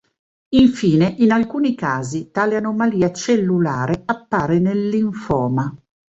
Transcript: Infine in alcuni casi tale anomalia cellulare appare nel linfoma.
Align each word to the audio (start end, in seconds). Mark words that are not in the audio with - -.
Infine 0.55 1.13
in 1.19 1.31
alcuni 1.31 1.75
casi 1.75 2.31
tale 2.31 2.55
anomalia 2.55 3.11
cellulare 3.13 4.01
appare 4.03 4.57
nel 4.57 4.89
linfoma. 4.89 5.71